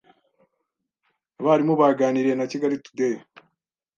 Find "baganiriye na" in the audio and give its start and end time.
1.81-2.45